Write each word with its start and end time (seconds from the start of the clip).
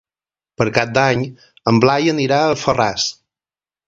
Per 0.59 0.65
Cap 0.77 0.95
d'Any 0.95 1.21
en 1.71 1.81
Blai 1.83 2.13
anirà 2.17 2.39
a 2.47 2.51
Alfarràs. 2.55 3.07